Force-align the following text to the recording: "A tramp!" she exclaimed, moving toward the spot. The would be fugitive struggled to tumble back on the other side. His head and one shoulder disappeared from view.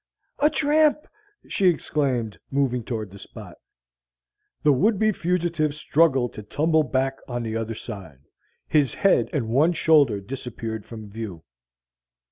"A 0.39 0.49
tramp!" 0.49 1.07
she 1.47 1.67
exclaimed, 1.67 2.39
moving 2.49 2.83
toward 2.83 3.11
the 3.11 3.19
spot. 3.19 3.57
The 4.63 4.71
would 4.73 4.97
be 4.97 5.11
fugitive 5.11 5.75
struggled 5.75 6.33
to 6.33 6.41
tumble 6.41 6.81
back 6.81 7.19
on 7.27 7.43
the 7.43 7.55
other 7.55 7.75
side. 7.75 8.21
His 8.67 8.95
head 8.95 9.29
and 9.31 9.49
one 9.49 9.73
shoulder 9.73 10.19
disappeared 10.19 10.87
from 10.87 11.11
view. 11.11 11.43